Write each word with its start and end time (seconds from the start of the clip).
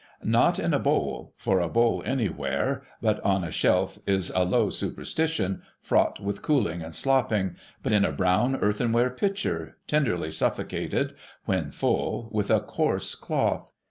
Not 0.23 0.57
in 0.57 0.73
a 0.73 0.79
bowl; 0.79 1.35
for 1.37 1.59
a 1.59 1.69
bowl 1.69 2.01
anywhere 2.07 2.81
but 3.03 3.19
on 3.19 3.43
a 3.43 3.51
shelf 3.51 3.99
is 4.07 4.31
a 4.33 4.43
low 4.43 4.71
superstition, 4.71 5.61
fraught 5.79 6.19
with 6.19 6.41
cooling 6.41 6.81
and 6.81 6.95
slopping; 6.95 7.55
but 7.83 7.93
in 7.93 8.03
a 8.03 8.11
brown 8.11 8.55
earthenware 8.55 9.11
pitcher, 9.11 9.77
tenderly 9.85 10.31
suffocated, 10.31 11.13
when 11.45 11.69
full, 11.69 12.29
with 12.31 12.49
a 12.49 12.61
coarse 12.61 13.13
cloth. 13.13 13.71